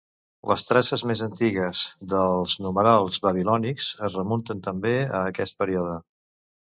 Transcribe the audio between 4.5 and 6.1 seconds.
també a aquest període.